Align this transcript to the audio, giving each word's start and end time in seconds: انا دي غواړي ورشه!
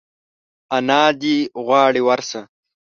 انا 0.77 1.01
دي 1.21 1.35
غواړي 1.65 2.01
ورشه! 2.07 2.41